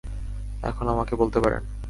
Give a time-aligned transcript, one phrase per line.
[0.63, 1.63] এখন আমাকে বলতে পারেন।